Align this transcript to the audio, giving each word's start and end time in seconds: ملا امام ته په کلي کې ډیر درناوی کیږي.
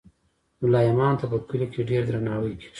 ملا 0.61 0.79
امام 0.91 1.13
ته 1.19 1.25
په 1.31 1.37
کلي 1.49 1.67
کې 1.73 1.87
ډیر 1.89 2.01
درناوی 2.09 2.53
کیږي. 2.59 2.69